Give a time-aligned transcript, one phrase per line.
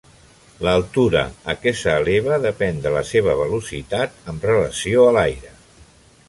[0.67, 1.19] L'altura
[1.53, 5.55] a què s'eleva depèn de la seva velocitat amb relació a l'aire.